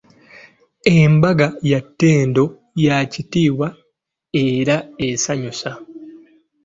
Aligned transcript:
"Embaga 0.95 1.47
ya 1.71 1.79
ttendo, 1.87 2.43
ya 2.85 2.97
kitiibwa 3.11 3.67
era 4.47 4.75
esanyusa." 5.07 5.69